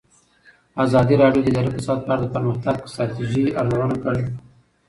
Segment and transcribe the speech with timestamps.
[0.83, 4.23] ازادي راډیو د اداري فساد په اړه د پرمختګ لپاره د ستراتیژۍ ارزونه کړې.